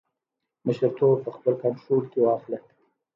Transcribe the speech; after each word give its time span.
مشرتوب 0.65 1.13
په 1.25 1.29
خپل 1.35 1.53
کنټرول 1.63 2.03
کې 2.11 2.19
واخلي. 2.21 2.59